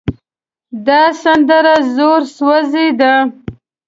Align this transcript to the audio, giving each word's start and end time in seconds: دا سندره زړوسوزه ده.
دا 0.85 1.01
سندره 1.21 1.75
زړوسوزه 1.95 2.85
ده. 2.99 3.13